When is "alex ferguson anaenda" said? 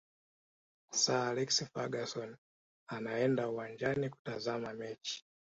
1.15-3.49